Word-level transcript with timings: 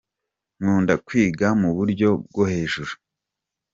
nkunda 0.61 0.93
kwiga 1.05 1.47
muburyo 1.61 2.09
bwohejuru 2.25 2.93